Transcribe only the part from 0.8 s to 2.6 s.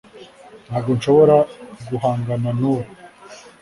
nshobora guhangana